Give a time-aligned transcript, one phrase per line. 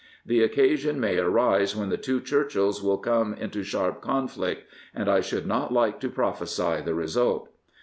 [0.25, 4.63] The occasion may arise when the two Churchills will come into sharp conflict,
[4.95, 7.49] and I should not like to prophesy the result."